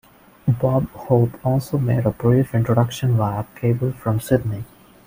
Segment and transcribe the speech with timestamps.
[0.47, 4.63] Bob Hope also made a brief introduction via cable from Sydney.